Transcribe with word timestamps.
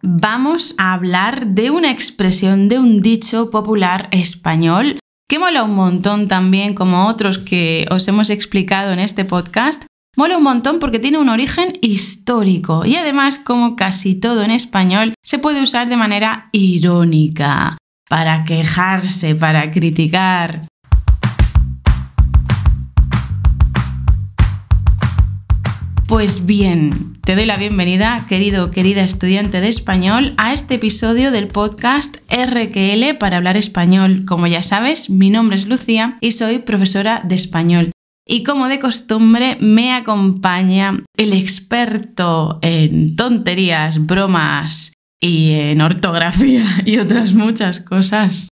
vamos 0.00 0.74
a 0.78 0.92
hablar 0.92 1.48
de 1.48 1.70
una 1.70 1.90
expresión, 1.90 2.68
de 2.68 2.78
un 2.78 3.00
dicho 3.00 3.50
popular 3.50 4.08
español 4.12 4.98
que 5.28 5.38
mola 5.38 5.62
un 5.62 5.74
montón 5.74 6.28
también, 6.28 6.74
como 6.74 7.06
otros 7.06 7.38
que 7.38 7.86
os 7.90 8.06
hemos 8.06 8.28
explicado 8.28 8.92
en 8.92 8.98
este 8.98 9.24
podcast. 9.24 9.84
Mola 10.14 10.36
un 10.36 10.42
montón 10.42 10.78
porque 10.78 10.98
tiene 10.98 11.16
un 11.16 11.30
origen 11.30 11.72
histórico 11.80 12.84
y 12.84 12.96
además, 12.96 13.38
como 13.38 13.74
casi 13.74 14.14
todo 14.14 14.42
en 14.42 14.50
español, 14.50 15.14
se 15.22 15.38
puede 15.38 15.62
usar 15.62 15.88
de 15.88 15.96
manera 15.96 16.50
irónica, 16.52 17.78
para 18.10 18.44
quejarse, 18.44 19.34
para 19.34 19.70
criticar. 19.70 20.68
Pues 26.06 26.44
bien, 26.44 27.11
te 27.24 27.36
doy 27.36 27.46
la 27.46 27.56
bienvenida, 27.56 28.24
querido 28.28 28.70
querida 28.70 29.02
estudiante 29.02 29.60
de 29.60 29.68
español, 29.68 30.34
a 30.38 30.52
este 30.52 30.74
episodio 30.74 31.30
del 31.30 31.46
podcast 31.46 32.16
RQL 32.30 33.16
para 33.18 33.36
hablar 33.36 33.56
español. 33.56 34.24
Como 34.26 34.48
ya 34.48 34.62
sabes, 34.62 35.08
mi 35.08 35.30
nombre 35.30 35.54
es 35.54 35.68
Lucía 35.68 36.16
y 36.20 36.32
soy 36.32 36.58
profesora 36.58 37.22
de 37.24 37.36
español. 37.36 37.92
Y 38.26 38.42
como 38.42 38.68
de 38.68 38.80
costumbre, 38.80 39.56
me 39.60 39.92
acompaña 39.92 41.04
el 41.16 41.32
experto 41.32 42.58
en 42.62 43.14
tonterías, 43.14 44.04
bromas 44.06 44.92
y 45.20 45.52
en 45.52 45.80
ortografía 45.80 46.64
y 46.84 46.98
otras 46.98 47.34
muchas 47.34 47.80
cosas, 47.80 48.48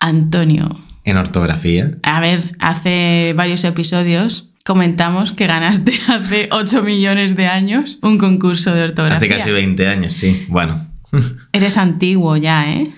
Antonio. 0.00 0.68
¿En 1.04 1.18
ortografía? 1.18 1.98
A 2.02 2.20
ver, 2.20 2.56
hace 2.58 3.34
varios 3.36 3.64
episodios 3.64 4.53
comentamos 4.64 5.32
que 5.32 5.46
ganaste 5.46 5.92
hace 6.08 6.48
8 6.50 6.82
millones 6.82 7.36
de 7.36 7.46
años 7.46 7.98
un 8.02 8.18
concurso 8.18 8.74
de 8.74 8.82
ortografía. 8.82 9.16
Hace 9.16 9.28
casi 9.28 9.50
20 9.50 9.86
años, 9.86 10.12
sí. 10.12 10.46
Bueno. 10.48 10.88
Eres 11.52 11.76
antiguo 11.76 12.36
ya, 12.36 12.72
¿eh? 12.72 12.90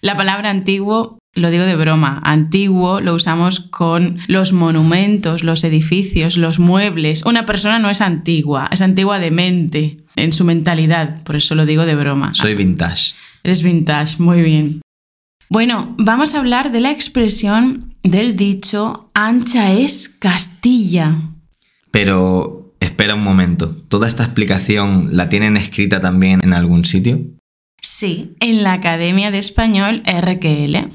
La 0.00 0.16
palabra 0.16 0.50
antiguo 0.50 1.18
lo 1.34 1.50
digo 1.50 1.64
de 1.64 1.74
broma, 1.74 2.20
antiguo 2.22 3.00
lo 3.00 3.14
usamos 3.14 3.58
con 3.58 4.18
los 4.28 4.52
monumentos, 4.52 5.42
los 5.42 5.64
edificios, 5.64 6.36
los 6.36 6.58
muebles. 6.58 7.24
Una 7.24 7.44
persona 7.44 7.78
no 7.78 7.90
es 7.90 8.00
antigua, 8.00 8.68
es 8.70 8.82
antigua 8.82 9.18
de 9.18 9.30
mente, 9.30 9.96
en 10.14 10.32
su 10.32 10.44
mentalidad, 10.44 11.22
por 11.24 11.36
eso 11.36 11.54
lo 11.54 11.66
digo 11.66 11.86
de 11.86 11.96
broma. 11.96 12.34
Soy 12.34 12.54
vintage. 12.54 13.14
Eres 13.42 13.62
vintage, 13.62 14.22
muy 14.22 14.42
bien. 14.42 14.80
Bueno, 15.48 15.94
vamos 15.98 16.34
a 16.34 16.38
hablar 16.38 16.70
de 16.70 16.80
la 16.80 16.90
expresión 16.90 17.93
del 18.04 18.36
dicho 18.36 19.10
ancha 19.14 19.72
es 19.72 20.08
Castilla. 20.08 21.16
Pero 21.90 22.76
espera 22.78 23.14
un 23.14 23.24
momento, 23.24 23.74
¿toda 23.88 24.06
esta 24.06 24.22
explicación 24.24 25.08
la 25.12 25.28
tienen 25.28 25.56
escrita 25.56 26.00
también 26.00 26.40
en 26.44 26.54
algún 26.54 26.84
sitio? 26.84 27.20
Sí, 27.80 28.34
en 28.40 28.62
la 28.62 28.74
Academia 28.74 29.30
de 29.30 29.38
Español 29.38 30.02
RQL. 30.06 30.88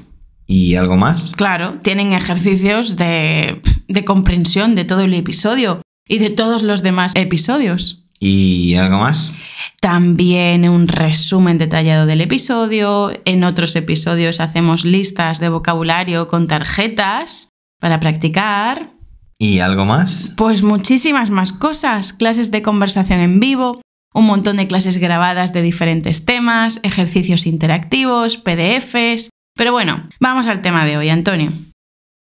¿Y 0.46 0.74
algo 0.76 0.96
más? 0.96 1.34
Claro, 1.36 1.78
tienen 1.82 2.12
ejercicios 2.12 2.96
de, 2.96 3.60
de 3.88 4.04
comprensión 4.04 4.74
de 4.74 4.84
todo 4.84 5.02
el 5.02 5.14
episodio 5.14 5.82
y 6.08 6.18
de 6.18 6.30
todos 6.30 6.62
los 6.62 6.82
demás 6.82 7.12
episodios. 7.14 7.99
¿Y 8.22 8.74
algo 8.74 8.98
más? 8.98 9.34
También 9.80 10.68
un 10.68 10.88
resumen 10.88 11.56
detallado 11.56 12.04
del 12.04 12.20
episodio. 12.20 13.10
En 13.24 13.44
otros 13.44 13.74
episodios 13.76 14.40
hacemos 14.40 14.84
listas 14.84 15.40
de 15.40 15.48
vocabulario 15.48 16.28
con 16.28 16.46
tarjetas 16.46 17.48
para 17.80 17.98
practicar. 17.98 18.90
¿Y 19.38 19.60
algo 19.60 19.86
más? 19.86 20.34
Pues 20.36 20.62
muchísimas 20.62 21.30
más 21.30 21.54
cosas. 21.54 22.12
Clases 22.12 22.50
de 22.50 22.60
conversación 22.60 23.20
en 23.20 23.40
vivo, 23.40 23.80
un 24.12 24.26
montón 24.26 24.58
de 24.58 24.66
clases 24.66 24.98
grabadas 24.98 25.54
de 25.54 25.62
diferentes 25.62 26.26
temas, 26.26 26.80
ejercicios 26.82 27.46
interactivos, 27.46 28.36
PDFs. 28.36 29.30
Pero 29.56 29.72
bueno, 29.72 30.06
vamos 30.20 30.46
al 30.46 30.60
tema 30.60 30.84
de 30.84 30.98
hoy, 30.98 31.08
Antonio. 31.08 31.52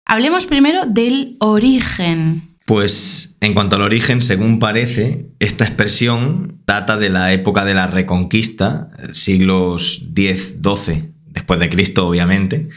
Hablemos 0.06 0.46
primero 0.46 0.86
del 0.86 1.36
origen. 1.38 2.53
Pues 2.66 3.36
en 3.40 3.52
cuanto 3.52 3.76
al 3.76 3.82
origen, 3.82 4.22
según 4.22 4.58
parece, 4.58 5.28
esta 5.38 5.64
expresión 5.64 6.62
data 6.66 6.96
de 6.96 7.10
la 7.10 7.32
época 7.32 7.64
de 7.64 7.74
la 7.74 7.86
Reconquista, 7.88 8.88
siglos 9.12 10.06
X-XII, 10.14 11.10
después 11.26 11.60
de 11.60 11.68
Cristo 11.68 12.08
obviamente, 12.08 12.70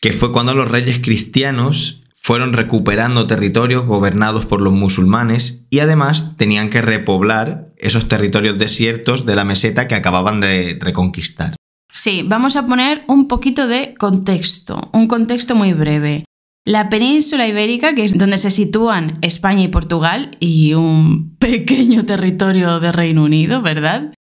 que 0.00 0.12
fue 0.12 0.32
cuando 0.32 0.54
los 0.54 0.68
reyes 0.68 0.98
cristianos 0.98 2.02
fueron 2.22 2.52
recuperando 2.52 3.24
territorios 3.24 3.86
gobernados 3.86 4.46
por 4.46 4.60
los 4.60 4.72
musulmanes 4.72 5.64
y 5.70 5.78
además 5.78 6.36
tenían 6.36 6.68
que 6.68 6.82
repoblar 6.82 7.72
esos 7.78 8.08
territorios 8.08 8.58
desiertos 8.58 9.24
de 9.26 9.36
la 9.36 9.44
meseta 9.44 9.88
que 9.88 9.94
acababan 9.94 10.40
de 10.40 10.76
reconquistar. 10.80 11.56
Sí, 11.90 12.22
vamos 12.26 12.56
a 12.56 12.66
poner 12.66 13.04
un 13.08 13.26
poquito 13.26 13.66
de 13.66 13.94
contexto, 13.94 14.90
un 14.92 15.06
contexto 15.06 15.54
muy 15.54 15.72
breve. 15.72 16.24
La 16.70 16.88
península 16.88 17.48
ibérica, 17.48 17.96
que 17.96 18.04
es 18.04 18.16
donde 18.16 18.38
se 18.38 18.52
sitúan 18.52 19.18
España 19.22 19.64
y 19.64 19.66
Portugal 19.66 20.30
y 20.38 20.74
un 20.74 21.34
pequeño 21.40 22.06
territorio 22.06 22.78
de 22.78 22.92
Reino 22.92 23.24
Unido, 23.24 23.60
¿verdad? 23.60 24.14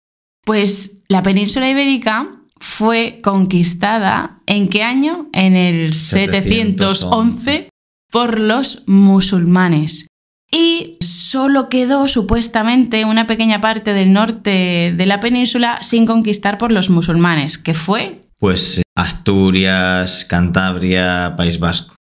Pues 0.47 1.03
la 1.11 1.23
península 1.23 1.69
ibérica 1.69 2.41
fue 2.59 3.21
conquistada 3.23 4.41
¿en 4.47 4.69
qué 4.69 4.83
año? 4.83 5.29
En 5.35 5.57
el 5.57 5.93
711 5.93 7.69
por 8.11 8.39
los 8.39 8.83
musulmanes. 8.87 10.07
Y 10.51 10.97
solo 11.01 11.69
quedó 11.69 12.09
supuestamente 12.09 13.05
una 13.05 13.27
pequeña 13.27 13.61
parte 13.61 13.93
del 13.93 14.15
norte 14.15 14.95
de 14.97 15.05
la 15.05 15.21
península 15.21 15.81
sin 15.83 16.07
conquistar 16.07 16.57
por 16.57 16.73
los 16.73 16.89
musulmanes, 16.89 17.59
que 17.59 17.75
fue... 17.75 18.23
Pues 18.39 18.81
Asturias, 18.97 20.25
Cantabria, 20.25 21.35
País 21.37 21.59
Vasco. 21.59 21.98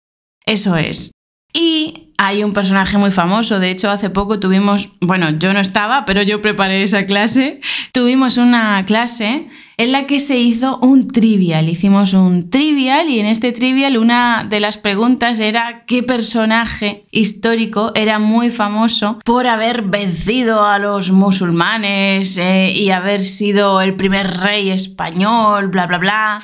Eso 0.45 0.75
es. 0.75 1.11
Y 1.53 2.05
hay 2.17 2.43
un 2.43 2.53
personaje 2.53 2.97
muy 2.97 3.11
famoso, 3.11 3.59
de 3.59 3.71
hecho 3.71 3.89
hace 3.89 4.09
poco 4.09 4.39
tuvimos, 4.39 4.89
bueno, 5.01 5.31
yo 5.31 5.53
no 5.53 5.59
estaba, 5.59 6.05
pero 6.05 6.21
yo 6.21 6.41
preparé 6.41 6.83
esa 6.83 7.05
clase, 7.05 7.59
tuvimos 7.91 8.37
una 8.37 8.83
clase 8.85 9.47
en 9.77 9.91
la 9.91 10.05
que 10.05 10.19
se 10.19 10.37
hizo 10.37 10.79
un 10.79 11.07
trivial, 11.07 11.69
hicimos 11.69 12.13
un 12.13 12.49
trivial 12.49 13.09
y 13.09 13.19
en 13.19 13.25
este 13.25 13.51
trivial 13.51 13.97
una 13.97 14.45
de 14.49 14.59
las 14.61 14.77
preguntas 14.77 15.39
era 15.39 15.83
qué 15.85 16.03
personaje 16.03 17.05
histórico 17.11 17.91
era 17.95 18.19
muy 18.19 18.49
famoso 18.49 19.19
por 19.25 19.47
haber 19.47 19.81
vencido 19.81 20.65
a 20.65 20.79
los 20.79 21.11
musulmanes 21.11 22.37
eh, 22.37 22.71
y 22.71 22.91
haber 22.91 23.23
sido 23.23 23.81
el 23.81 23.95
primer 23.95 24.37
rey 24.37 24.69
español, 24.69 25.67
bla, 25.67 25.87
bla, 25.87 25.97
bla. 25.97 26.43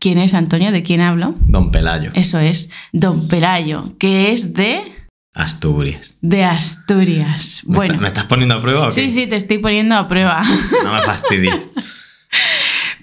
¿Quién 0.00 0.18
es 0.18 0.34
Antonio? 0.34 0.70
¿De 0.72 0.82
quién 0.82 1.00
hablo? 1.00 1.34
Don 1.40 1.70
Pelayo. 1.72 2.10
Eso 2.14 2.38
es, 2.38 2.70
Don 2.92 3.28
Pelayo, 3.28 3.94
que 3.98 4.32
es 4.32 4.54
de... 4.54 4.80
Asturias. 5.34 6.16
De 6.20 6.44
Asturias. 6.44 7.62
¿Me 7.66 7.76
bueno. 7.76 7.92
está- 7.94 8.02
¿Me 8.02 8.08
estás 8.08 8.24
poniendo 8.26 8.54
a 8.56 8.60
prueba 8.60 8.86
o 8.86 8.88
qué? 8.88 8.94
Sí, 8.94 9.10
sí, 9.10 9.26
te 9.26 9.36
estoy 9.36 9.58
poniendo 9.58 9.94
a 9.96 10.08
prueba. 10.08 10.42
No 10.84 10.92
me 10.94 11.02
fastidies. 11.02 11.68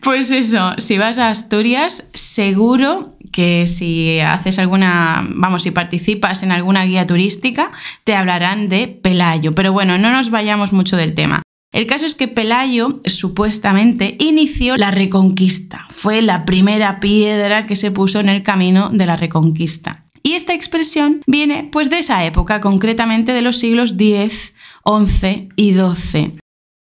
Pues 0.01 0.29
eso, 0.29 0.73
si 0.77 0.99
vas 0.99 1.17
a 1.17 1.29
Asturias, 1.29 2.09
seguro 2.13 3.17
que 3.31 3.65
si 3.65 4.19
haces 4.19 4.59
alguna, 4.59 5.25
vamos, 5.29 5.63
si 5.63 5.71
participas 5.71 6.43
en 6.43 6.51
alguna 6.51 6.85
guía 6.85 7.07
turística, 7.07 7.71
te 8.03 8.15
hablarán 8.15 8.69
de 8.69 8.87
Pelayo. 8.87 9.53
Pero 9.53 9.73
bueno, 9.73 9.97
no 9.97 10.11
nos 10.11 10.29
vayamos 10.29 10.73
mucho 10.73 10.95
del 10.95 11.15
tema. 11.15 11.41
El 11.71 11.85
caso 11.87 12.05
es 12.05 12.15
que 12.15 12.27
Pelayo 12.27 13.01
supuestamente 13.05 14.15
inició 14.19 14.77
la 14.77 14.91
reconquista. 14.91 15.87
Fue 15.89 16.21
la 16.21 16.45
primera 16.45 16.99
piedra 16.99 17.67
que 17.67 17.75
se 17.75 17.91
puso 17.91 18.19
en 18.19 18.29
el 18.29 18.43
camino 18.43 18.89
de 18.89 19.05
la 19.05 19.17
reconquista. 19.17 20.05
Y 20.23 20.33
esta 20.33 20.53
expresión 20.53 21.21
viene 21.27 21.67
pues 21.71 21.89
de 21.89 21.99
esa 21.99 22.23
época, 22.25 22.61
concretamente 22.61 23.33
de 23.33 23.41
los 23.41 23.57
siglos 23.57 23.95
X, 23.99 24.53
XI 24.85 25.49
y 25.55 25.73
XII 25.73 26.39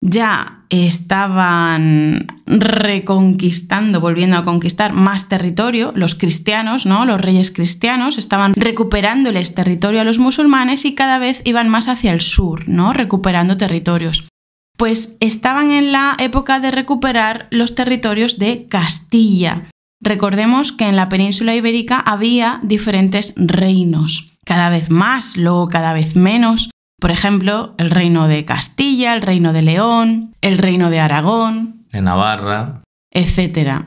ya 0.02 0.64
estaban 0.70 2.28
reconquistando, 2.48 4.02
volviendo 4.02 4.38
a 4.38 4.44
conquistar 4.44 4.94
más 4.94 5.30
territorio, 5.30 5.92
los 5.96 6.16
cristianos, 6.16 6.86
¿no? 6.86 7.06
Los 7.06 7.22
reyes 7.22 7.52
cristianos 7.52 8.18
estaban 8.18 8.54
recuperándoles 8.56 9.54
territorio 9.54 10.02
a 10.02 10.04
los 10.04 10.18
musulmanes 10.18 10.86
y 10.86 10.96
cada 10.96 11.20
vez 11.20 11.42
iban 11.46 11.70
más 11.70 11.88
hacia 11.88 12.12
el 12.12 12.22
sur, 12.22 12.68
¿no? 12.68 12.94
Recuperando 12.94 13.58
territorios. 13.58 14.31
Pues 14.82 15.16
estaban 15.20 15.70
en 15.70 15.92
la 15.92 16.16
época 16.18 16.60
de 16.60 16.72
recuperar 16.72 17.46
los 17.52 17.76
territorios 17.76 18.40
de 18.40 18.66
Castilla. 18.66 19.70
Recordemos 20.02 20.72
que 20.72 20.88
en 20.88 20.96
la 20.96 21.08
península 21.08 21.54
ibérica 21.54 22.00
había 22.00 22.60
diferentes 22.64 23.36
reinos, 23.38 24.34
cada 24.44 24.70
vez 24.70 24.90
más, 24.90 25.38
luego 25.38 25.68
cada 25.68 25.94
vez 25.94 26.16
menos. 26.16 26.72
Por 27.00 27.12
ejemplo, 27.12 27.76
el 27.78 27.92
reino 27.92 28.28
de 28.28 28.44
Castilla, 28.44 29.14
el 29.14 29.22
reino 29.22 29.54
de 29.54 29.62
León, 29.62 30.34
el 30.42 30.58
reino 30.58 30.90
de 30.90 31.00
Aragón, 31.00 31.86
De 31.92 32.02
Navarra. 32.02 32.82
etc. 33.12 33.84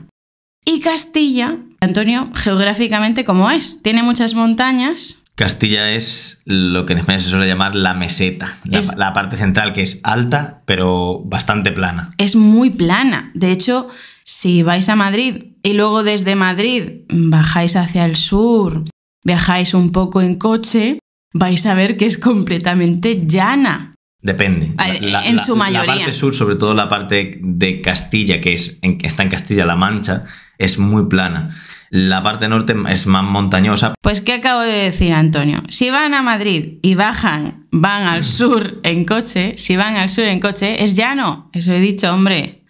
Y 0.63 0.79
Castilla, 0.79 1.57
Antonio, 1.81 2.29
geográficamente, 2.33 3.25
¿cómo 3.25 3.51
es? 3.51 3.83
Tiene 3.83 4.01
muchas 4.01 4.33
montañas. 4.33 5.24
Castilla 5.35 5.91
es 5.91 6.41
lo 6.45 6.85
que 6.85 6.93
en 6.93 6.99
España 6.99 7.19
se 7.19 7.29
suele 7.29 7.47
llamar 7.47 7.75
la 7.75 7.93
meseta, 7.93 8.47
la, 8.65 8.79
Es- 8.79 8.95
la 8.97 9.11
parte 9.13 9.35
central 9.35 9.73
que 9.73 9.81
es 9.81 9.99
alta 10.03 10.63
pero 10.65 11.21
bastante 11.25 11.71
plana. 11.71 12.11
Es 12.17 12.35
muy 12.35 12.69
plana. 12.69 13.31
De 13.33 13.51
hecho, 13.51 13.89
si 14.23 14.63
vais 14.63 14.87
a 14.89 14.95
Madrid 14.95 15.43
y 15.61 15.73
luego 15.73 16.03
desde 16.03 16.35
Madrid 16.35 17.01
bajáis 17.09 17.75
hacia 17.75 18.05
el 18.05 18.15
sur, 18.15 18.85
viajáis 19.25 19.73
un 19.73 19.91
poco 19.91 20.21
en 20.21 20.35
coche, 20.35 20.99
vais 21.33 21.65
a 21.65 21.73
ver 21.73 21.97
que 21.97 22.05
es 22.05 22.17
completamente 22.17 23.23
llana. 23.25 23.93
Depende. 24.21 24.71
Ah, 24.77 24.87
en 25.25 25.37
su 25.37 25.55
mayoría. 25.55 25.81
La 25.85 25.99
parte 25.99 26.13
sur, 26.13 26.33
sobre 26.33 26.55
todo 26.55 26.73
la 26.73 26.87
parte 26.89 27.37
de 27.43 27.81
Castilla, 27.81 28.39
que 28.41 28.53
es 28.53 28.79
en- 28.81 28.97
está 29.03 29.21
en 29.23 29.29
Castilla-La 29.29 29.75
Mancha, 29.75 30.23
es 30.57 30.79
muy 30.79 31.05
plana. 31.07 31.49
La 31.89 32.23
parte 32.23 32.47
norte 32.47 32.75
es 32.89 33.07
más 33.07 33.23
montañosa. 33.23 33.93
Pues, 34.01 34.21
¿qué 34.21 34.33
acabo 34.33 34.61
de 34.61 34.71
decir, 34.71 35.13
Antonio? 35.13 35.63
Si 35.69 35.89
van 35.89 36.13
a 36.13 36.21
Madrid 36.21 36.79
y 36.81 36.95
bajan, 36.95 37.67
van 37.71 38.03
al 38.03 38.23
sur 38.23 38.79
en 38.83 39.05
coche, 39.05 39.53
si 39.57 39.75
van 39.75 39.95
al 39.95 40.09
sur 40.09 40.25
en 40.25 40.39
coche, 40.39 40.83
es 40.83 40.95
llano. 40.95 41.49
Eso 41.53 41.73
he 41.73 41.79
dicho, 41.79 42.13
hombre. 42.13 42.63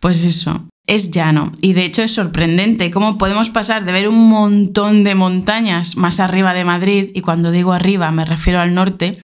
Pues 0.00 0.24
eso, 0.24 0.66
es 0.86 1.10
llano. 1.10 1.52
Y 1.60 1.72
de 1.72 1.84
hecho 1.84 2.02
es 2.02 2.14
sorprendente 2.14 2.90
cómo 2.90 3.18
podemos 3.18 3.50
pasar 3.50 3.84
de 3.84 3.92
ver 3.92 4.08
un 4.08 4.28
montón 4.28 5.04
de 5.04 5.14
montañas 5.14 5.96
más 5.96 6.20
arriba 6.20 6.54
de 6.54 6.64
Madrid, 6.64 7.10
y 7.14 7.20
cuando 7.20 7.50
digo 7.50 7.72
arriba 7.72 8.10
me 8.10 8.24
refiero 8.24 8.60
al 8.60 8.74
norte, 8.74 9.20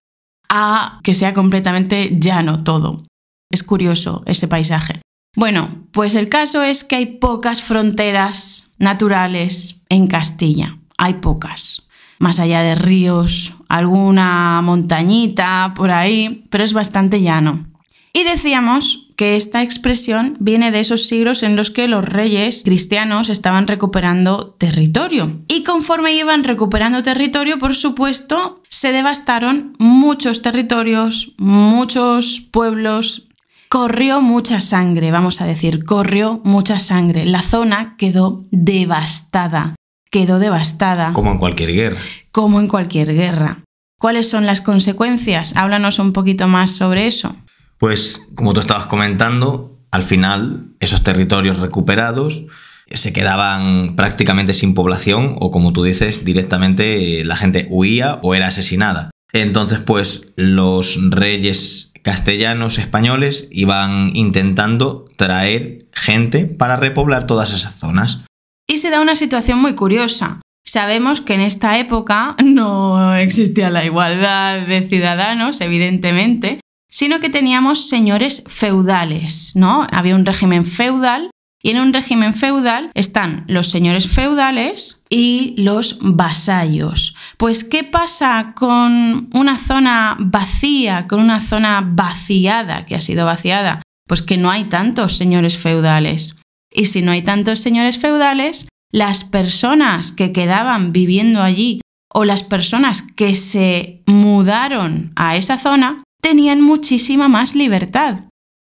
a 0.49 1.01
que 1.03 1.15
sea 1.15 1.35
completamente 1.35 2.17
llano 2.19 2.65
todo. 2.65 3.05
Es 3.51 3.63
curioso 3.63 4.23
ese 4.27 4.49
paisaje. 4.49 5.03
Bueno, 5.35 5.87
pues 5.93 6.15
el 6.15 6.29
caso 6.29 6.63
es 6.63 6.85
que 6.85 6.97
hay 6.97 7.07
pocas 7.07 7.63
fronteras 7.63 8.75
naturales 8.79 9.83
en 9.89 10.07
Castilla. 10.07 10.79
Hay 10.97 11.15
pocas. 11.15 11.87
Más 12.19 12.41
allá 12.41 12.63
de 12.63 12.75
ríos, 12.75 13.55
alguna 13.69 14.61
montañita 14.63 15.73
por 15.77 15.91
ahí, 15.91 16.45
pero 16.51 16.65
es 16.65 16.73
bastante 16.73 17.23
llano. 17.23 17.67
Y 18.13 18.25
decíamos 18.25 19.07
que 19.15 19.37
esta 19.37 19.63
expresión 19.63 20.37
viene 20.41 20.73
de 20.73 20.81
esos 20.81 21.07
siglos 21.07 21.45
en 21.45 21.55
los 21.55 21.71
que 21.71 21.87
los 21.87 22.05
reyes 22.05 22.63
cristianos 22.65 23.29
estaban 23.29 23.69
recuperando 23.69 24.57
territorio. 24.59 25.41
Y 25.47 25.63
conforme 25.63 26.15
iban 26.15 26.43
recuperando 26.43 27.03
territorio, 27.03 27.59
por 27.59 27.77
supuesto, 27.77 28.61
se 28.69 28.91
devastaron 28.91 29.77
muchos 29.79 30.43
territorios, 30.43 31.35
muchos 31.37 32.41
pueblos. 32.41 33.28
Corrió 33.69 34.21
mucha 34.23 34.61
sangre, 34.61 35.11
vamos 35.11 35.41
a 35.41 35.47
decir, 35.47 35.85
corrió 35.85 36.41
mucha 36.45 36.79
sangre. 36.79 37.27
La 37.27 37.43
zona 37.43 37.97
quedó 37.99 38.47
devastada, 38.51 39.75
quedó 40.11 40.39
devastada 40.39 41.13
Como 41.13 41.33
en 41.33 41.39
cualquier 41.39 41.73
guerra. 41.73 41.99
como 42.33 42.61
en 42.61 42.69
cualquier 42.69 43.13
guerra. 43.15 43.59
¿Cuáles 44.01 44.29
son 44.31 44.47
las 44.47 44.63
consecuencias? 44.63 45.55
Háblanos 45.57 45.99
un 45.99 46.13
poquito 46.13 46.49
más 46.49 46.71
sobre 46.71 47.07
eso. 47.07 47.37
Pues, 47.79 48.23
como 48.35 48.55
tú 48.55 48.61
estabas 48.61 48.87
comentando, 48.87 49.79
al 49.91 50.03
final 50.03 50.69
esos 50.81 51.03
territorios 51.03 51.59
recuperados 51.59 52.45
se 52.91 53.13
quedaban 53.13 53.97
prácticamente 53.97 54.55
sin 54.55 54.73
población 54.73 55.37
o, 55.41 55.51
como 55.51 55.73
tú 55.75 55.83
dices, 55.83 56.25
directamente 56.25 57.21
eh, 57.21 57.25
la 57.25 57.37
gente 57.37 57.67
huía 57.69 58.19
o 58.23 58.35
era 58.35 58.47
asesinada. 58.49 59.11
Entonces, 59.35 59.81
pues 59.81 60.29
los 60.37 60.99
reyes 61.11 61.88
castellanos 62.03 62.79
españoles 62.79 63.49
iban 63.51 64.11
intentando 64.15 65.05
traer 65.17 65.87
gente 65.93 66.47
para 66.47 66.77
repoblar 66.77 67.27
todas 67.27 67.53
esas 67.53 67.79
zonas. 67.79 68.25
Y 68.69 68.79
se 68.79 68.91
da 68.91 69.01
una 69.01 69.17
situación 69.17 69.61
muy 69.61 69.75
curiosa. 69.75 70.41
Sabemos 70.65 71.21
que 71.21 71.35
en 71.35 71.41
esta 71.41 71.79
época 71.79 72.37
no 72.45 73.15
existía 73.15 73.71
la 73.71 73.85
igualdad 73.85 74.67
de 74.67 74.83
ciudadanos, 74.83 75.61
evidentemente, 75.61 76.61
sino 76.91 77.21
que 77.21 77.31
teníamos 77.31 77.89
señores 77.89 78.45
feudales, 78.47 79.55
¿no? 79.57 79.87
Había 79.93 80.15
un 80.15 80.27
régimen 80.27 80.65
feudal 80.65 81.31
y 81.63 81.71
en 81.71 81.81
un 81.81 81.93
régimen 81.93 82.35
feudal 82.35 82.91
están 82.95 83.45
los 83.49 83.69
señores 83.69 84.09
feudales 84.09 85.05
y 85.11 85.55
los 85.59 85.99
vasallos. 86.01 87.17
Pues, 87.37 87.65
¿qué 87.65 87.85
pasa 87.85 88.53
con 88.55 89.29
una 89.33 89.59
zona 89.59 90.17
vacía, 90.21 91.07
con 91.09 91.21
una 91.21 91.41
zona 91.41 91.83
vaciada, 91.85 92.85
que 92.85 92.95
ha 92.95 93.01
sido 93.01 93.27
vaciada? 93.27 93.83
Pues 94.07 94.23
que 94.23 94.37
no 94.37 94.51
hay 94.51 94.65
tantos 94.65 95.17
señores 95.17 95.59
feudales. 95.59 96.41
Y 96.73 96.87
si 96.87 97.03
no 97.03 97.11
hay 97.11 97.23
tantos 97.23 97.59
señores 97.59 97.99
feudales, 97.99 98.69
las 98.93 99.25
personas 99.25 100.13
que 100.13 100.33
quedaban 100.33 100.93
viviendo 100.93 101.43
allí 101.43 101.81
o 102.13 102.25
las 102.25 102.43
personas 102.43 103.03
que 103.03 103.35
se 103.35 104.03
mudaron 104.07 105.13
a 105.17 105.37
esa 105.37 105.59
zona 105.59 106.03
tenían 106.23 106.63
muchísima 106.63 107.29
más 107.29 107.55
libertad. 107.55 108.21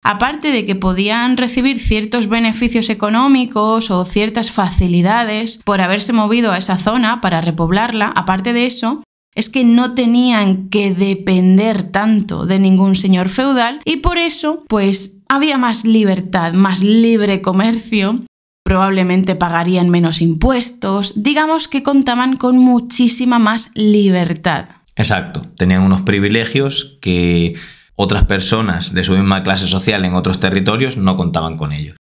Aparte 0.03 0.51
de 0.51 0.65
que 0.65 0.75
podían 0.75 1.37
recibir 1.37 1.79
ciertos 1.79 2.27
beneficios 2.27 2.89
económicos 2.89 3.91
o 3.91 4.05
ciertas 4.05 4.51
facilidades 4.51 5.61
por 5.63 5.81
haberse 5.81 6.13
movido 6.13 6.51
a 6.51 6.57
esa 6.57 6.77
zona 6.77 7.21
para 7.21 7.41
repoblarla, 7.41 8.07
aparte 8.07 8.53
de 8.53 8.65
eso, 8.65 9.03
es 9.35 9.49
que 9.49 9.63
no 9.63 9.93
tenían 9.93 10.69
que 10.69 10.93
depender 10.93 11.83
tanto 11.83 12.45
de 12.45 12.59
ningún 12.59 12.95
señor 12.95 13.29
feudal 13.29 13.81
y 13.85 13.97
por 13.97 14.17
eso, 14.17 14.63
pues, 14.67 15.21
había 15.29 15.57
más 15.57 15.85
libertad, 15.85 16.53
más 16.53 16.81
libre 16.81 17.41
comercio, 17.41 18.25
probablemente 18.63 19.35
pagarían 19.35 19.89
menos 19.89 20.21
impuestos, 20.21 21.23
digamos 21.23 21.67
que 21.67 21.83
contaban 21.83 22.35
con 22.35 22.57
muchísima 22.57 23.39
más 23.39 23.71
libertad. 23.75 24.65
Exacto, 24.95 25.41
tenían 25.55 25.83
unos 25.83 26.01
privilegios 26.01 26.97
que 27.01 27.55
otras 28.01 28.23
personas 28.23 28.93
de 28.93 29.03
su 29.03 29.11
misma 29.11 29.43
clase 29.43 29.67
social 29.67 30.05
en 30.05 30.13
otros 30.13 30.39
territorios 30.39 30.95
no 30.95 31.17
contaban 31.17 31.57
con 31.57 31.73
ellos. 31.73 31.97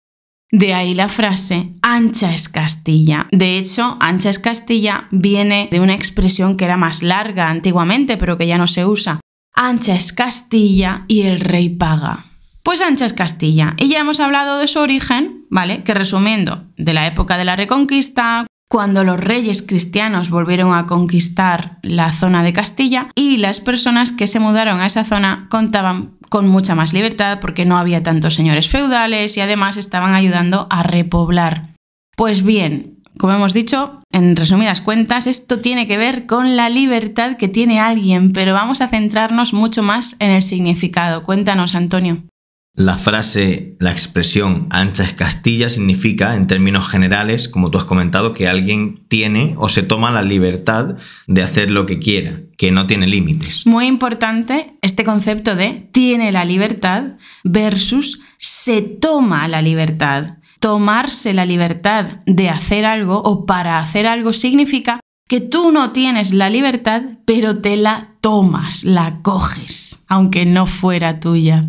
De 0.52 0.74
ahí 0.74 0.94
la 0.94 1.08
frase 1.08 1.72
ancha 1.82 2.34
es 2.34 2.50
Castilla. 2.50 3.28
De 3.32 3.58
hecho, 3.58 3.96
ancha 4.02 4.30
es 4.30 4.40
Castilla 4.40 5.08
viene 5.12 5.70
de 5.72 5.80
una 5.80 5.96
expresión 5.96 6.58
que 6.58 6.66
era 6.66 6.76
más 6.76 7.02
larga 7.02 7.50
antiguamente, 7.50 8.18
pero 8.18 8.38
que 8.38 8.46
ya 8.46 8.58
no 8.58 8.68
se 8.68 8.86
usa. 8.86 9.22
Ancha 9.56 9.96
es 9.96 10.12
Castilla 10.12 11.06
y 11.08 11.22
el 11.22 11.40
rey 11.40 11.70
paga. 11.70 12.26
Pues 12.62 12.82
ancha 12.82 13.06
es 13.06 13.14
Castilla. 13.14 13.76
Y 13.80 13.88
ya 13.88 14.00
hemos 14.00 14.20
hablado 14.20 14.58
de 14.58 14.68
su 14.68 14.80
origen, 14.80 15.46
¿vale? 15.50 15.84
Que 15.84 15.94
resumiendo, 15.94 16.66
de 16.76 16.94
la 16.94 17.08
época 17.08 17.38
de 17.38 17.46
la 17.46 17.56
Reconquista, 17.56 18.46
cuando 18.76 19.06
los 19.06 19.18
reyes 19.18 19.62
cristianos 19.62 20.30
volvieron 20.30 20.74
a 20.74 20.86
conquistar 20.86 21.78
la 21.82 22.12
zona 22.12 22.44
de 22.44 22.52
Castilla 22.52 23.08
y 23.16 23.38
las 23.38 23.62
personas 23.62 24.12
que 24.12 24.28
se 24.28 24.42
mudaron 24.42 24.82
a 24.82 24.86
esa 24.86 25.06
zona 25.06 25.48
contaban 25.50 26.18
con 26.28 26.50
mucha 26.50 26.76
más 26.76 26.92
libertad 26.92 27.40
porque 27.40 27.64
no 27.64 27.78
había 27.78 28.04
tantos 28.04 28.34
señores 28.34 28.68
feudales 28.68 29.38
y 29.38 29.40
además 29.40 29.78
estaban 29.78 30.14
ayudando 30.14 30.68
a 30.70 30.84
repoblar. 30.84 31.70
Pues 32.18 32.44
bien, 32.44 33.02
como 33.18 33.32
hemos 33.32 33.54
dicho, 33.54 34.02
en 34.12 34.36
resumidas 34.36 34.82
cuentas, 34.82 35.26
esto 35.26 35.62
tiene 35.62 35.88
que 35.88 35.98
ver 35.98 36.26
con 36.26 36.58
la 36.58 36.68
libertad 36.68 37.38
que 37.38 37.48
tiene 37.48 37.80
alguien, 37.80 38.34
pero 38.34 38.52
vamos 38.52 38.82
a 38.82 38.90
centrarnos 38.90 39.54
mucho 39.54 39.84
más 39.84 40.18
en 40.20 40.32
el 40.32 40.42
significado. 40.42 41.24
Cuéntanos, 41.24 41.76
Antonio. 41.76 42.24
La 42.78 42.98
frase, 42.98 43.78
la 43.80 43.92
expresión 43.92 44.68
ancha 44.70 45.04
es 45.04 45.14
Castilla 45.14 45.70
significa, 45.70 46.36
en 46.36 46.46
términos 46.46 46.90
generales, 46.90 47.48
como 47.48 47.72
tú 47.72 47.78
has 47.78 47.86
comentado, 47.86 48.34
que 48.34 48.50
alguien 48.50 49.06
tiene 49.08 49.56
o 49.58 49.70
se 49.70 49.82
toma 49.82 50.12
la 50.12 50.24
libertad 50.24 50.98
de 51.26 51.42
hacer 51.42 51.72
lo 51.72 51.86
que 51.86 52.00
quiera, 52.00 52.42
que 52.58 52.74
no 52.74 52.86
tiene 52.86 53.08
límites. 53.08 53.66
Muy 53.66 53.86
importante 53.86 54.78
este 54.82 55.06
concepto 55.06 55.56
de 55.56 55.88
tiene 55.94 56.34
la 56.34 56.44
libertad 56.44 57.16
versus 57.46 58.20
se 58.38 58.82
toma 58.82 59.48
la 59.48 59.62
libertad. 59.62 60.40
Tomarse 60.60 61.34
la 61.34 61.46
libertad 61.46 62.20
de 62.26 62.50
hacer 62.50 62.84
algo 62.84 63.22
o 63.22 63.46
para 63.46 63.80
hacer 63.80 64.06
algo 64.06 64.34
significa 64.34 65.00
que 65.30 65.40
tú 65.40 65.72
no 65.72 65.92
tienes 65.92 66.34
la 66.34 66.50
libertad, 66.50 67.04
pero 67.24 67.60
te 67.60 67.78
la 67.78 68.16
tomas, 68.20 68.84
la 68.84 69.22
coges, 69.22 70.04
aunque 70.10 70.46
no 70.46 70.68
fuera 70.68 71.22
tuya 71.22 71.62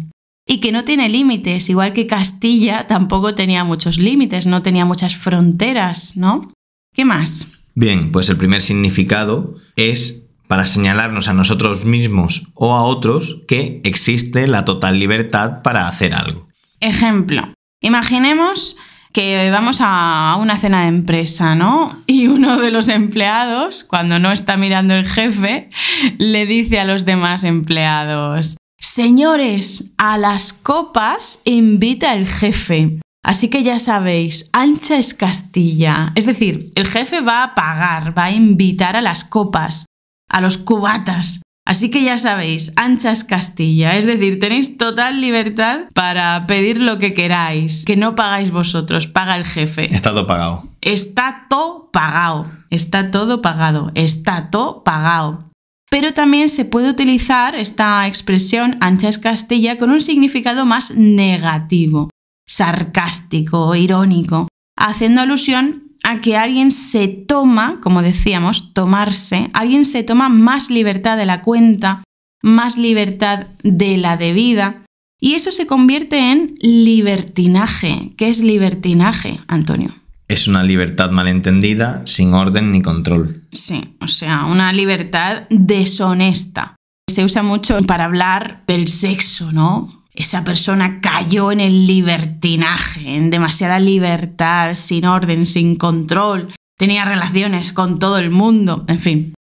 y 0.46 0.60
que 0.60 0.72
no 0.72 0.84
tiene 0.84 1.08
límites, 1.08 1.68
igual 1.68 1.92
que 1.92 2.06
Castilla 2.06 2.86
tampoco 2.86 3.34
tenía 3.34 3.64
muchos 3.64 3.98
límites, 3.98 4.46
no 4.46 4.62
tenía 4.62 4.84
muchas 4.84 5.16
fronteras, 5.16 6.16
¿no? 6.16 6.48
¿Qué 6.94 7.04
más? 7.04 7.48
Bien, 7.74 8.12
pues 8.12 8.28
el 8.30 8.36
primer 8.36 8.62
significado 8.62 9.56
es 9.74 10.22
para 10.46 10.64
señalarnos 10.64 11.28
a 11.28 11.34
nosotros 11.34 11.84
mismos 11.84 12.46
o 12.54 12.74
a 12.74 12.84
otros 12.84 13.42
que 13.48 13.80
existe 13.84 14.46
la 14.46 14.64
total 14.64 15.00
libertad 15.00 15.62
para 15.62 15.88
hacer 15.88 16.14
algo. 16.14 16.48
Ejemplo, 16.80 17.52
imaginemos 17.80 18.76
que 19.12 19.50
vamos 19.50 19.78
a 19.80 20.36
una 20.38 20.58
cena 20.58 20.82
de 20.82 20.88
empresa, 20.88 21.54
¿no? 21.54 22.02
Y 22.06 22.28
uno 22.28 22.58
de 22.58 22.70
los 22.70 22.88
empleados, 22.88 23.82
cuando 23.82 24.18
no 24.18 24.30
está 24.30 24.56
mirando 24.56 24.94
el 24.94 25.06
jefe, 25.06 25.70
le 26.18 26.46
dice 26.46 26.78
a 26.78 26.84
los 26.84 27.04
demás 27.04 27.42
empleados, 27.42 28.56
Señores, 28.88 29.92
a 29.98 30.16
las 30.16 30.52
copas 30.52 31.40
invita 31.44 32.14
el 32.14 32.26
jefe. 32.26 33.00
Así 33.22 33.50
que 33.50 33.64
ya 33.64 33.80
sabéis, 33.80 34.48
ancha 34.52 34.96
es 34.96 35.12
Castilla. 35.12 36.12
Es 36.14 36.24
decir, 36.24 36.70
el 36.76 36.86
jefe 36.86 37.20
va 37.20 37.42
a 37.42 37.54
pagar, 37.56 38.16
va 38.16 38.26
a 38.26 38.30
invitar 38.30 38.96
a 38.96 39.02
las 39.02 39.24
copas. 39.24 39.86
a 40.30 40.40
los 40.40 40.56
cubatas. 40.56 41.42
Así 41.66 41.90
que 41.90 42.04
ya 42.04 42.16
sabéis, 42.16 42.72
ancha 42.76 43.10
es 43.10 43.24
Castilla, 43.24 43.96
es 43.96 44.06
decir, 44.06 44.38
tenéis 44.38 44.78
total 44.78 45.20
libertad 45.20 45.86
para 45.92 46.46
pedir 46.46 46.80
lo 46.80 46.98
que 46.98 47.12
queráis, 47.12 47.84
que 47.84 47.96
no 47.96 48.14
pagáis 48.14 48.52
vosotros, 48.52 49.08
paga 49.08 49.36
el 49.36 49.44
jefe. 49.44 49.92
Está 49.92 50.10
todo 50.10 50.26
pagado. 50.28 50.62
Está 50.80 51.46
todo 51.50 51.90
pagado, 51.92 52.46
está 52.70 53.10
todo 53.10 53.42
pagado, 53.42 53.90
está 53.94 54.48
todo 54.50 54.84
pagado. 54.84 55.45
Pero 55.90 56.12
también 56.14 56.48
se 56.48 56.64
puede 56.64 56.90
utilizar 56.90 57.54
esta 57.54 58.06
expresión 58.06 58.76
ancha 58.80 59.10
Castilla 59.20 59.78
con 59.78 59.90
un 59.90 60.00
significado 60.00 60.66
más 60.66 60.94
negativo, 60.96 62.10
sarcástico, 62.46 63.74
irónico, 63.74 64.48
haciendo 64.76 65.20
alusión 65.20 65.92
a 66.02 66.20
que 66.20 66.36
alguien 66.36 66.70
se 66.70 67.08
toma, 67.08 67.80
como 67.80 68.02
decíamos, 68.02 68.72
tomarse, 68.74 69.50
alguien 69.52 69.84
se 69.84 70.02
toma 70.02 70.28
más 70.28 70.70
libertad 70.70 71.16
de 71.16 71.26
la 71.26 71.42
cuenta, 71.42 72.04
más 72.42 72.76
libertad 72.76 73.46
de 73.62 73.96
la 73.96 74.16
debida, 74.16 74.84
y 75.20 75.34
eso 75.34 75.50
se 75.50 75.66
convierte 75.66 76.30
en 76.30 76.56
libertinaje. 76.60 78.12
¿Qué 78.16 78.28
es 78.28 78.40
libertinaje, 78.40 79.40
Antonio? 79.48 79.94
Es 80.28 80.48
una 80.48 80.64
libertad 80.64 81.10
malentendida, 81.10 82.02
sin 82.06 82.34
orden 82.34 82.72
ni 82.72 82.82
control. 82.82 83.44
Sí, 83.52 83.96
o 84.00 84.08
sea, 84.08 84.44
una 84.44 84.72
libertad 84.72 85.44
deshonesta. 85.50 86.76
Se 87.08 87.24
usa 87.24 87.42
mucho 87.42 87.78
para 87.82 88.06
hablar 88.06 88.64
del 88.66 88.88
sexo, 88.88 89.52
¿no? 89.52 89.96
esa 90.16 90.44
persona 90.44 91.00
cayó 91.00 91.52
en 91.52 91.60
el 91.60 91.86
libertinaje, 91.86 93.16
en 93.16 93.30
demasiada 93.30 93.78
libertad, 93.78 94.74
sin 94.74 95.04
orden, 95.04 95.44
sin 95.44 95.76
control, 95.76 96.52
tenía 96.78 97.04
relaciones 97.04 97.72
con 97.72 97.98
todo 97.98 98.18
el 98.18 98.30
mundo, 98.30 98.84
en 98.88 98.98
fin. 98.98 99.34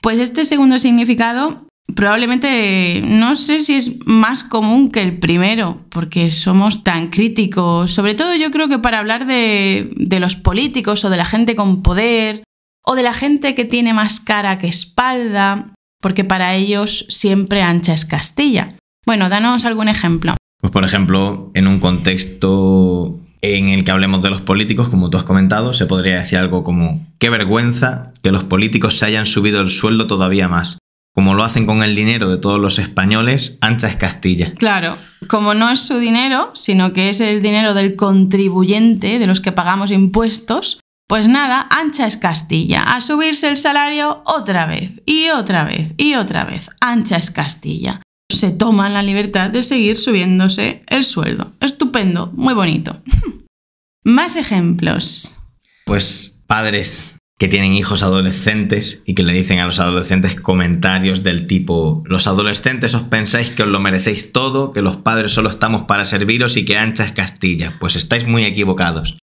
Pues 0.00 0.18
este 0.18 0.44
segundo 0.44 0.78
significado 0.78 1.63
probablemente 1.94 3.02
no 3.04 3.36
sé 3.36 3.60
si 3.60 3.74
es 3.74 4.06
más 4.06 4.44
común 4.44 4.90
que 4.90 5.02
el 5.02 5.18
primero, 5.18 5.80
porque 5.90 6.30
somos 6.30 6.84
tan 6.84 7.08
críticos, 7.08 7.90
sobre 7.90 8.14
todo 8.14 8.34
yo 8.34 8.50
creo 8.50 8.68
que 8.68 8.78
para 8.78 8.98
hablar 8.98 9.26
de, 9.26 9.90
los 10.20 10.36
políticos 10.36 11.04
o 11.04 11.10
de 11.10 11.16
la 11.16 11.24
gente 11.24 11.56
con 11.56 11.82
poder 11.82 12.44
o 12.84 12.94
de 12.94 13.02
la 13.02 13.14
gente 13.14 13.54
que 13.54 13.64
tiene 13.64 13.94
más 13.94 14.20
cara 14.20 14.58
que 14.58 14.68
espalda, 14.68 15.72
porque 16.00 16.24
para 16.24 16.54
ellos 16.54 17.06
siempre 17.08 17.62
ancha 17.62 17.94
es 17.94 18.04
Castilla. 18.04 18.74
Bueno, 19.06 19.28
danos 19.28 19.64
algún 19.64 19.88
ejemplo. 19.88 20.34
Pues 20.60 20.72
por 20.72 20.84
ejemplo, 20.84 21.50
en 21.54 21.66
un 21.66 21.78
contexto 21.78 23.20
en 23.42 23.68
el 23.68 23.84
que 23.84 23.90
hablemos 23.90 24.22
de 24.22 24.30
los 24.30 24.40
políticos, 24.40 24.88
como 24.88 25.10
tú 25.10 25.18
has 25.18 25.24
comentado, 25.24 25.74
se 25.74 25.86
podría 25.86 26.18
decir 26.18 26.38
algo 26.38 26.64
como, 26.64 27.06
qué 27.18 27.28
vergüenza 27.28 28.14
que 28.22 28.32
los 28.32 28.44
políticos 28.44 28.98
se 28.98 29.06
hayan 29.06 29.26
subido 29.26 29.60
el 29.60 29.68
sueldo 29.68 30.06
todavía 30.06 30.48
más. 30.48 30.78
Como 31.14 31.34
lo 31.34 31.44
hacen 31.44 31.64
con 31.64 31.82
el 31.82 31.94
dinero 31.94 32.28
de 32.28 32.38
todos 32.38 32.60
los 32.60 32.78
españoles, 32.78 33.56
ancha 33.60 33.88
es 33.88 33.96
Castilla. 33.96 34.52
Claro, 34.54 34.98
como 35.28 35.54
no 35.54 35.70
es 35.70 35.80
su 35.80 35.98
dinero, 35.98 36.50
sino 36.54 36.92
que 36.92 37.08
es 37.08 37.20
el 37.20 37.40
dinero 37.40 37.72
del 37.72 37.94
contribuyente, 37.94 39.18
de 39.18 39.26
los 39.26 39.40
que 39.40 39.52
pagamos 39.52 39.90
impuestos, 39.92 40.80
pues 41.06 41.28
nada, 41.28 41.68
ancha 41.70 42.06
es 42.06 42.16
Castilla. 42.16 42.82
A 42.82 43.00
subirse 43.00 43.48
el 43.48 43.56
salario 43.56 44.22
otra 44.26 44.66
vez, 44.66 44.90
y 45.06 45.28
otra 45.30 45.64
vez, 45.64 45.94
y 45.96 46.14
otra 46.14 46.44
vez. 46.44 46.68
Ancha 46.80 47.16
es 47.16 47.30
Castilla 47.30 48.00
se 48.34 48.50
toman 48.50 48.92
la 48.92 49.02
libertad 49.02 49.48
de 49.48 49.62
seguir 49.62 49.96
subiéndose 49.96 50.82
el 50.88 51.04
sueldo. 51.04 51.52
Estupendo, 51.60 52.30
muy 52.34 52.52
bonito. 52.52 53.02
Más 54.04 54.36
ejemplos. 54.36 55.38
Pues 55.86 56.40
padres 56.46 57.16
que 57.38 57.48
tienen 57.48 57.72
hijos 57.72 58.02
adolescentes 58.02 59.02
y 59.06 59.14
que 59.14 59.24
le 59.24 59.32
dicen 59.32 59.58
a 59.58 59.66
los 59.66 59.80
adolescentes 59.80 60.36
comentarios 60.36 61.22
del 61.22 61.46
tipo, 61.46 62.02
los 62.06 62.26
adolescentes 62.26 62.94
os 62.94 63.02
pensáis 63.02 63.50
que 63.50 63.64
os 63.64 63.68
lo 63.68 63.80
merecéis 63.80 64.32
todo, 64.32 64.72
que 64.72 64.82
los 64.82 64.96
padres 64.96 65.32
solo 65.32 65.50
estamos 65.50 65.82
para 65.82 66.04
serviros 66.04 66.56
y 66.56 66.64
que 66.64 66.78
ancha 66.78 67.04
es 67.04 67.12
Castilla. 67.12 67.76
Pues 67.80 67.96
estáis 67.96 68.26
muy 68.26 68.44
equivocados. 68.44 69.18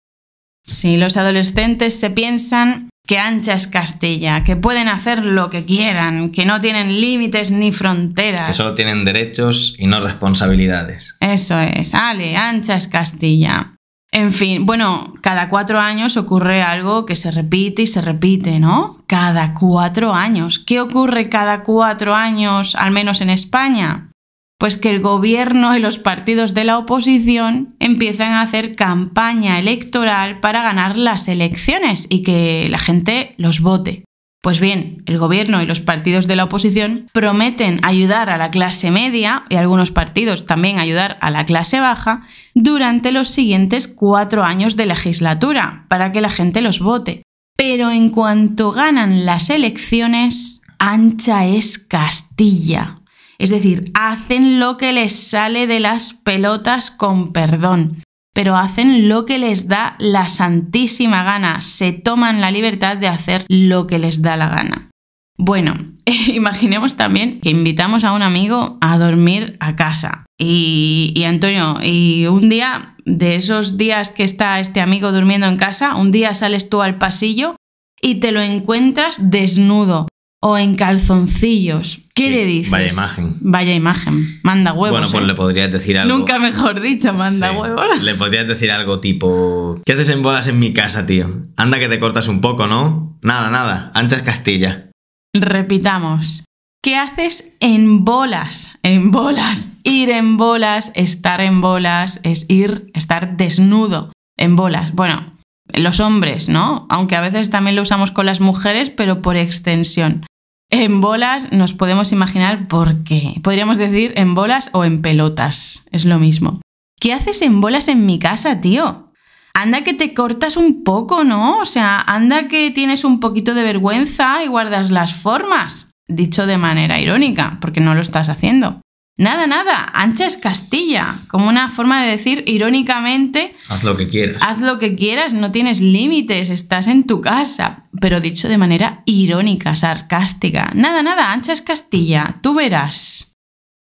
Sí, 0.65 0.97
los 0.97 1.17
adolescentes 1.17 1.99
se 1.99 2.11
piensan 2.11 2.91
que 3.07 3.19
ancha 3.19 3.55
es 3.55 3.67
Castilla, 3.67 4.45
que 4.45 4.57
pueden 4.57 4.89
hacer 4.89 5.25
lo 5.25 5.51
que 5.51 5.65
quieran, 5.65 6.31
que 6.31 6.45
no 6.45 6.61
tienen 6.61 7.01
límites 7.01 7.51
ni 7.51 7.73
fronteras. 7.73 8.47
Que 8.47 8.55
solo 8.55 8.75
tienen 8.75 9.05
derechos 9.05 9.75
y 9.79 9.87
no 9.87 10.01
responsabilidades. 10.01 11.17
Eso 11.21 11.59
es, 11.59 11.95
ale, 11.95 12.37
ancha 12.37 12.77
es 12.77 12.89
Castilla. 12.89 13.75
En 14.13 14.33
fin, 14.33 14.67
bueno, 14.67 15.15
cada 15.21 15.49
cuatro 15.49 15.79
años 15.79 16.17
ocurre 16.17 16.63
algo 16.63 17.07
que 17.07 17.15
se 17.15 17.31
repite 17.31 17.83
y 17.83 17.87
se 17.87 18.01
repite, 18.01 18.59
¿no? 18.59 19.05
Cada 19.07 19.55
cuatro 19.55 20.15
años. 20.15 20.59
¿Qué 20.59 20.81
ocurre 20.81 21.29
cada 21.29 21.63
cuatro 21.63 22.15
años, 22.15 22.75
al 22.75 22.91
menos 22.91 23.21
en 23.21 23.31
España? 23.31 24.11
Pues 24.59 24.77
que 24.77 24.91
el 24.91 25.01
gobierno 25.01 25.77
y 25.77 25.81
los 25.81 25.99
partidos 25.99 26.55
de 26.55 26.65
la 26.65 26.77
oposición 26.77 27.77
empiezan 27.79 28.33
a 28.33 28.43
hacer 28.43 28.75
campaña 28.75 29.59
electoral 29.59 30.41
para 30.41 30.63
ganar 30.63 30.99
las 30.99 31.29
elecciones 31.29 32.07
y 32.11 32.23
que 32.23 32.67
la 32.69 32.79
gente 32.79 33.35
los 33.39 33.61
vote. 33.61 34.05
Pues 34.43 34.59
bien, 34.59 35.03
el 35.05 35.19
gobierno 35.19 35.61
y 35.61 35.67
los 35.67 35.81
partidos 35.81 36.27
de 36.27 36.35
la 36.35 36.45
oposición 36.45 37.09
prometen 37.13 37.79
ayudar 37.83 38.31
a 38.31 38.39
la 38.39 38.51
clase 38.51 38.91
media 38.91 39.45
y 39.51 39.57
algunos 39.57 39.91
partidos 39.91 40.47
también 40.47 40.79
ayudar 40.79 41.19
a 41.21 41.31
la 41.31 41.45
clase 41.45 41.79
baja 41.79 42.23
durante 42.55 43.13
los 43.13 43.29
siguientes 43.29 43.87
cuatro 43.87 44.43
años 44.43 44.77
de 44.77 44.87
legislatura 44.87 45.85
para 45.89 46.11
que 46.11 46.23
la 46.23 46.31
gente 46.31 46.63
los 46.63 46.79
vote. 46.79 47.23
Pero 47.57 47.91
en 47.91 48.09
cuanto 48.09 48.73
ganan 48.73 49.27
las 49.27 49.51
elecciones, 49.51 50.63
ancha 50.79 51.45
es 51.45 51.79
Castilla. 51.79 52.97
Es 53.39 53.51
decir, 53.51 53.91
hacen 53.93 54.59
lo 54.59 54.79
que 54.79 54.95
les 54.95 55.13
sale 55.13 55.67
de 55.67 55.81
las 55.81 56.15
pelotas 56.15 56.91
con 56.91 57.35
perdón, 57.35 58.03
pero 58.35 58.57
hacen 58.57 59.09
lo 59.09 59.27
que 59.27 59.39
les 59.39 59.69
da 59.69 59.97
la 59.99 60.29
santísima 60.29 61.25
gana, 61.25 61.61
se 61.61 61.93
toman 61.93 62.41
la 62.41 62.51
libertad 62.51 62.97
de 62.97 63.09
hacer 63.09 63.45
lo 63.49 63.87
que 63.87 63.99
les 63.99 64.23
da 64.23 64.37
la 64.37 64.49
gana. 64.49 64.91
Bueno, 65.37 65.75
imaginemos 66.35 66.97
también 66.97 67.41
que 67.41 67.51
invitamos 67.51 68.05
a 68.05 68.13
un 68.13 68.23
amigo 68.23 68.79
a 68.81 68.99
dormir 68.99 69.57
a 69.61 69.75
casa. 69.77 70.27
Y, 70.39 71.13
y, 71.15 71.25
Antonio, 71.25 71.79
y 71.83 72.27
un 72.27 72.49
día, 72.49 72.95
de 73.05 73.35
esos 73.35 73.77
días 73.77 74.11
que 74.11 74.25
está 74.25 74.61
este 74.61 74.81
amigo 74.81 75.13
durmiendo 75.13 75.47
en 75.47 75.57
casa, 75.57 75.97
un 75.97 76.11
día 76.11 76.35
sales 76.35 76.69
tú 76.69 76.83
al 76.83 76.99
pasillo 76.99 77.57
y 78.01 78.17
te 78.17 78.33
lo 78.33 78.41
encuentras 78.41 79.31
desnudo, 79.31 80.09
o 80.43 80.57
en 80.59 80.75
calzoncillos. 80.75 82.01
¿Qué 82.15 82.31
le 82.31 82.45
dices? 82.45 82.71
Vaya 82.71 82.93
imagen. 82.93 83.37
Vaya 83.41 83.75
imagen. 83.75 84.41
Manda 84.43 84.73
huevos. 84.73 84.99
Bueno, 84.99 85.11
pues 85.11 85.23
¿eh? 85.23 85.27
le 85.27 85.35
podrías 85.35 85.71
decir 85.71 85.99
algo. 85.99 86.17
Nunca 86.17 86.39
mejor 86.39 86.81
dicho, 86.81 87.13
manda 87.13 87.51
Sí. 87.51 87.57
huevos. 87.57 87.85
Le 88.03 88.15
podrías 88.15 88.47
decir 88.47 88.71
algo 88.71 89.01
tipo: 89.01 89.81
¿Qué 89.85 89.93
haces 89.93 90.09
en 90.09 90.23
bolas 90.23 90.49
en 90.49 90.59
mi 90.59 90.73
casa, 90.73 91.07
tío? 91.07 91.31
Anda 91.57 91.79
que 91.79 91.89
te 91.89 91.99
cortas 91.99 92.29
un 92.29 92.41
poco, 92.41 92.67
¿no? 92.67 93.19
Nada, 93.23 93.51
nada. 93.51 93.91
Ancha 93.95 94.17
es 94.17 94.23
Castilla. 94.23 94.91
Repitamos. 95.35 96.45
¿Qué 96.83 96.97
haces 96.97 97.57
en 97.61 98.05
bolas? 98.07 98.79
En 98.83 99.11
bolas. 99.11 99.75
Ir 99.85 100.11
en 100.11 100.37
bolas, 100.39 100.93
estar 100.95 101.41
en 101.43 101.61
bolas, 101.61 102.21
es 102.23 102.47
ir, 102.49 102.91
estar 102.95 103.37
desnudo 103.37 104.13
en 104.39 104.57
bolas. 104.57 104.95
Bueno, 104.95 105.37
los 105.75 106.01
hombres, 106.01 106.49
¿no? 106.49 106.87
Aunque 106.89 107.17
a 107.17 107.21
veces 107.21 107.51
también 107.51 107.77
lo 107.77 107.83
usamos 107.83 108.11
con 108.11 108.27
las 108.27 108.41
mujeres, 108.41 108.91
pero 108.91 109.23
por 109.23 109.37
extensión. 109.37 110.25
En 110.71 111.01
bolas 111.01 111.53
nos 111.53 111.73
podemos 111.73 112.13
imaginar 112.13 112.69
por 112.69 113.03
qué. 113.03 113.41
Podríamos 113.43 113.77
decir 113.77 114.13
en 114.17 114.35
bolas 114.35 114.71
o 114.73 114.85
en 114.85 115.03
pelotas. 115.03 115.89
Es 115.91 116.05
lo 116.05 116.19
mismo. 116.19 116.61
¿Qué 117.01 117.13
haces 117.13 117.43
en 117.43 117.61
bolas 117.61 117.89
en 117.89 118.07
mi 118.07 118.19
casa, 118.19 118.61
tío? 118.61 119.13
Anda 119.53 119.83
que 119.83 119.95
te 119.95 120.15
cortas 120.15 120.57
un 120.57 120.85
poco, 120.85 121.25
¿no? 121.25 121.59
O 121.59 121.65
sea, 121.65 122.01
anda 122.01 122.47
que 122.47 122.71
tienes 122.71 123.05
un 123.05 123.19
poquito 123.19 123.55
de 123.55 123.65
vergüenza 123.65 124.45
y 124.45 124.49
guardas 124.49 124.91
las 124.91 125.15
formas. 125.15 125.91
Dicho 126.07 126.47
de 126.47 126.59
manera 126.59 127.01
irónica, 127.01 127.59
porque 127.61 127.81
no 127.81 127.95
lo 127.95 128.01
estás 128.01 128.29
haciendo. 128.29 128.81
Nada, 129.21 129.47
nada, 129.47 129.87
ancha 129.93 130.25
es 130.25 130.39
Castilla, 130.39 131.19
como 131.29 131.47
una 131.47 131.69
forma 131.69 132.03
de 132.03 132.11
decir 132.11 132.43
irónicamente, 132.47 133.53
Haz 133.69 133.85
lo 133.85 133.95
que 133.95 134.09
quieras. 134.09 134.43
haz 134.43 134.61
lo 134.61 134.79
que 134.79 134.95
quieras, 134.95 135.35
no 135.35 135.53
tienes 135.53 135.83
límites, 135.83 136.49
estás 136.49 136.87
en 136.87 137.05
tu 137.05 137.21
casa, 137.21 137.85
pero 138.01 138.23
dicho 138.23 138.49
de 138.49 138.57
manera 138.57 139.03
irónica, 139.05 139.75
sarcástica. 139.75 140.71
Nada, 140.75 141.03
nada, 141.03 141.35
ancha 141.35 141.53
es 141.53 141.61
Castilla, 141.61 142.39
tú 142.41 142.55
verás. 142.55 143.37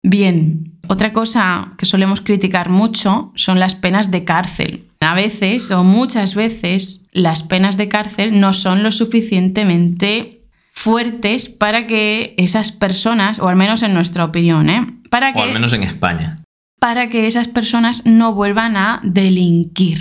Bien, 0.02 0.80
otra 0.88 1.12
cosa 1.12 1.74
que 1.78 1.86
solemos 1.86 2.20
criticar 2.20 2.68
mucho 2.68 3.30
son 3.36 3.60
las 3.60 3.76
penas 3.76 4.10
de 4.10 4.24
cárcel. 4.24 4.88
A 4.98 5.14
veces 5.14 5.70
o 5.70 5.84
muchas 5.84 6.34
veces 6.34 7.06
las 7.12 7.44
penas 7.44 7.76
de 7.76 7.88
cárcel 7.88 8.40
no 8.40 8.52
son 8.52 8.82
lo 8.82 8.90
suficientemente 8.90 10.41
fuertes 10.72 11.48
para 11.48 11.86
que 11.86 12.34
esas 12.38 12.72
personas, 12.72 13.38
o 13.38 13.48
al 13.48 13.56
menos 13.56 13.82
en 13.82 13.94
nuestra 13.94 14.24
opinión, 14.24 14.68
¿eh? 14.68 14.86
para 15.10 15.32
que 15.32 15.38
O 15.38 15.42
al 15.42 15.52
menos 15.52 15.72
en 15.74 15.82
España. 15.82 16.42
para 16.80 17.08
que 17.08 17.26
esas 17.26 17.46
personas 17.48 18.06
no 18.06 18.34
vuelvan 18.34 18.76
a 18.76 19.00
delinquir, 19.04 19.98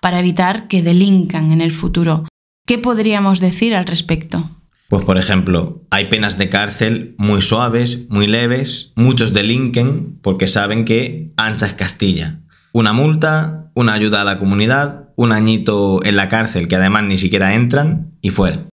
para 0.00 0.20
evitar 0.20 0.68
que 0.68 0.82
delincan 0.82 1.50
en 1.50 1.60
el 1.60 1.72
futuro. 1.72 2.24
¿Qué 2.66 2.78
podríamos 2.78 3.40
decir 3.40 3.74
al 3.74 3.84
respecto? 3.84 4.48
Pues 4.88 5.04
por 5.04 5.18
ejemplo, 5.18 5.82
hay 5.90 6.06
penas 6.06 6.38
de 6.38 6.48
cárcel 6.48 7.14
muy 7.18 7.42
suaves, 7.42 8.06
muy 8.08 8.26
leves, 8.26 8.92
muchos 8.96 9.32
delinquen 9.34 10.18
porque 10.22 10.46
saben 10.46 10.84
que 10.84 11.32
ancha 11.36 11.66
es 11.66 11.74
Castilla. 11.74 12.40
Una 12.72 12.92
multa, 12.92 13.70
una 13.74 13.92
ayuda 13.94 14.20
a 14.20 14.24
la 14.24 14.36
comunidad, 14.36 15.08
un 15.16 15.32
añito 15.32 16.04
en 16.04 16.16
la 16.16 16.28
cárcel 16.28 16.68
que 16.68 16.76
además 16.76 17.02
ni 17.04 17.18
siquiera 17.18 17.54
entran 17.54 18.12
y 18.22 18.30
fuera. 18.30 18.66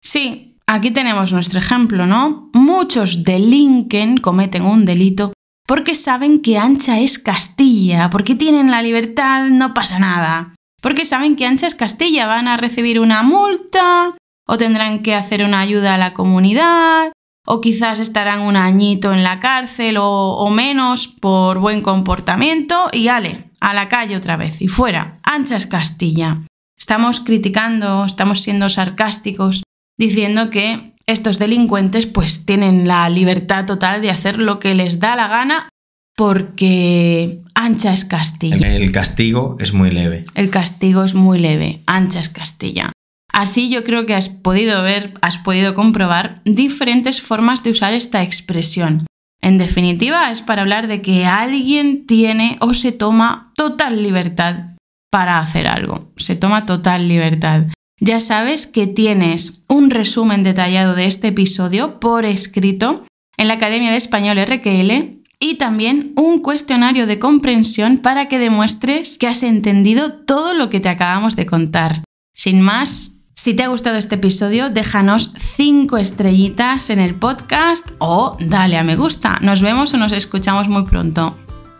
Sí, 0.00 0.51
aquí 0.72 0.90
tenemos 0.90 1.32
nuestro 1.32 1.58
ejemplo, 1.58 2.06
¿no? 2.06 2.50
Muchos 2.54 3.24
delinquen, 3.24 4.16
cometen 4.16 4.62
un 4.62 4.84
delito 4.84 5.32
porque 5.66 5.94
saben 5.94 6.40
que 6.40 6.58
ancha 6.58 6.98
es 6.98 7.18
Castilla, 7.18 8.10
porque 8.10 8.34
tienen 8.34 8.70
la 8.70 8.82
libertad, 8.82 9.48
no 9.48 9.74
pasa 9.74 9.98
nada. 9.98 10.54
Porque 10.80 11.04
saben 11.04 11.36
que 11.36 11.46
ancha 11.46 11.66
es 11.66 11.74
Castilla, 11.74 12.26
van 12.26 12.48
a 12.48 12.56
recibir 12.56 12.98
una 13.00 13.22
multa, 13.22 14.16
o 14.46 14.56
tendrán 14.58 15.02
que 15.02 15.14
hacer 15.14 15.44
una 15.44 15.60
ayuda 15.60 15.94
a 15.94 15.98
la 15.98 16.14
comunidad, 16.14 17.12
o 17.46 17.60
quizás 17.60 18.00
estarán 18.00 18.40
un 18.40 18.56
añito 18.56 19.12
en 19.12 19.22
la 19.22 19.40
cárcel 19.40 19.98
o, 19.98 20.32
o 20.32 20.50
menos 20.50 21.06
por 21.06 21.58
buen 21.58 21.82
comportamiento 21.82 22.88
y 22.92 23.08
ale, 23.08 23.50
a 23.60 23.74
la 23.74 23.88
calle 23.88 24.16
otra 24.16 24.36
vez 24.36 24.60
y 24.60 24.68
fuera, 24.68 25.18
ancha 25.24 25.56
es 25.56 25.66
Castilla. 25.66 26.42
Estamos 26.76 27.20
criticando, 27.20 28.04
estamos 28.04 28.40
siendo 28.40 28.68
sarcásticos, 28.68 29.62
diciendo 30.02 30.50
que 30.50 30.94
estos 31.06 31.38
delincuentes 31.38 32.06
pues 32.06 32.44
tienen 32.44 32.88
la 32.88 33.08
libertad 33.08 33.66
total 33.66 34.02
de 34.02 34.10
hacer 34.10 34.40
lo 34.40 34.58
que 34.58 34.74
les 34.74 34.98
da 34.98 35.14
la 35.14 35.28
gana 35.28 35.68
porque 36.16 37.40
ancha 37.54 37.92
es 37.92 38.04
Castilla. 38.04 38.74
El 38.74 38.90
castigo 38.90 39.56
es 39.60 39.72
muy 39.72 39.92
leve. 39.92 40.22
El 40.34 40.50
castigo 40.50 41.04
es 41.04 41.14
muy 41.14 41.38
leve, 41.38 41.82
ancha 41.86 42.18
es 42.18 42.28
Castilla. 42.28 42.90
Así 43.32 43.70
yo 43.70 43.84
creo 43.84 44.04
que 44.04 44.16
has 44.16 44.28
podido 44.28 44.82
ver, 44.82 45.14
has 45.22 45.38
podido 45.38 45.76
comprobar 45.76 46.42
diferentes 46.44 47.22
formas 47.22 47.62
de 47.62 47.70
usar 47.70 47.94
esta 47.94 48.24
expresión. 48.24 49.06
En 49.40 49.56
definitiva, 49.56 50.32
es 50.32 50.42
para 50.42 50.62
hablar 50.62 50.88
de 50.88 51.00
que 51.00 51.26
alguien 51.26 52.06
tiene 52.06 52.56
o 52.60 52.74
se 52.74 52.90
toma 52.90 53.52
total 53.54 54.02
libertad 54.02 54.76
para 55.12 55.38
hacer 55.38 55.68
algo. 55.68 56.10
Se 56.16 56.34
toma 56.34 56.66
total 56.66 57.06
libertad. 57.06 57.66
Ya 58.04 58.18
sabes 58.18 58.66
que 58.66 58.88
tienes 58.88 59.61
resumen 59.92 60.42
detallado 60.42 60.94
de 60.94 61.06
este 61.06 61.28
episodio 61.28 62.00
por 62.00 62.26
escrito 62.26 63.04
en 63.36 63.48
la 63.48 63.54
Academia 63.54 63.90
de 63.90 63.96
Español 63.96 64.38
RQL 64.38 65.22
y 65.38 65.54
también 65.56 66.12
un 66.16 66.40
cuestionario 66.40 67.06
de 67.06 67.18
comprensión 67.18 67.98
para 67.98 68.28
que 68.28 68.38
demuestres 68.38 69.18
que 69.18 69.26
has 69.26 69.42
entendido 69.42 70.12
todo 70.12 70.54
lo 70.54 70.70
que 70.70 70.80
te 70.80 70.88
acabamos 70.88 71.34
de 71.34 71.46
contar. 71.46 72.04
Sin 72.32 72.60
más, 72.60 73.22
si 73.34 73.54
te 73.54 73.64
ha 73.64 73.68
gustado 73.68 73.96
este 73.96 74.14
episodio, 74.14 74.70
déjanos 74.70 75.32
5 75.36 75.98
estrellitas 75.98 76.90
en 76.90 77.00
el 77.00 77.16
podcast 77.16 77.90
o 77.98 78.36
dale 78.38 78.78
a 78.78 78.84
me 78.84 78.94
gusta. 78.94 79.38
Nos 79.42 79.62
vemos 79.62 79.92
o 79.94 79.96
nos 79.96 80.12
escuchamos 80.12 80.68
muy 80.68 80.84
pronto. 80.84 81.36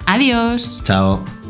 Adiós. 0.07 0.81
Chao. 0.83 1.42